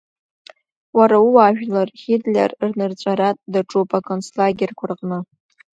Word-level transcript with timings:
Уара 0.97 1.17
ууаажәлар 1.27 1.89
Ҳитлер 2.01 2.51
рнырҵәара 2.67 3.29
даҿуп 3.51 3.89
аконцлагерқәа 3.97 4.85
рҟны. 4.89 5.19